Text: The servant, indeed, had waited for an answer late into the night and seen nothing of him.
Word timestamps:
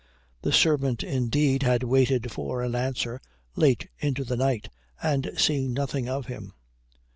The 0.41 0.51
servant, 0.51 1.03
indeed, 1.03 1.61
had 1.61 1.83
waited 1.83 2.31
for 2.31 2.63
an 2.63 2.73
answer 2.73 3.21
late 3.55 3.87
into 3.99 4.23
the 4.23 4.35
night 4.35 4.69
and 4.99 5.31
seen 5.37 5.73
nothing 5.73 6.09
of 6.09 6.25
him. 6.25 6.53